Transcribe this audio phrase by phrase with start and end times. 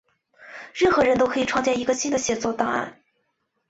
[0.73, 2.95] 任何人都可以创建一个新的协作文档。